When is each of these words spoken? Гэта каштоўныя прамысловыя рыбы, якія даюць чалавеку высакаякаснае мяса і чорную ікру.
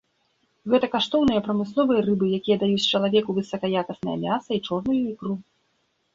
Гэта 0.73 0.87
каштоўныя 0.95 1.43
прамысловыя 1.47 2.01
рыбы, 2.07 2.25
якія 2.39 2.57
даюць 2.65 2.89
чалавеку 2.97 3.29
высакаякаснае 3.41 4.17
мяса 4.27 4.51
і 4.61 4.65
чорную 4.67 4.99
ікру. 5.13 5.33